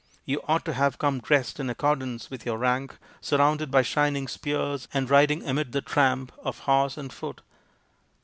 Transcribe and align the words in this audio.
You 0.25 0.41
ought 0.47 0.65
to 0.65 0.73
have 0.73 0.97
come 0.97 1.21
dressed 1.21 1.59
in 1.59 1.69
accord 1.69 2.01
ance 2.01 2.31
with 2.31 2.43
your 2.43 2.57
rank, 2.57 2.97
surrounded 3.21 3.69
by 3.69 3.83
shining 3.83 4.27
spears 4.27 4.87
and 4.95 5.07
riding 5.07 5.47
amid 5.47 5.73
the 5.73 5.81
tramp 5.81 6.31
of 6.43 6.57
horse 6.61 6.97
and 6.97 7.13
foot. 7.13 7.41